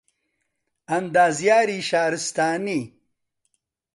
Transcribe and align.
ئەندازیاریی 0.89 1.87
شارستانی 1.89 2.81